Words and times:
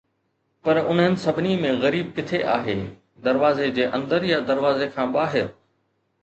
پر 0.67 0.77
انهن 0.91 1.15
سڀني 1.23 1.51
۾ 1.65 1.73
غريب 1.83 2.09
ڪٿي 2.19 2.39
آهي، 2.53 2.75
دروازي 3.29 3.69
جي 3.77 3.87
اندر 3.99 4.27
يا 4.31 4.41
دروازي 4.49 4.89
کان 4.97 5.15
ٻاهر؟ 5.19 5.55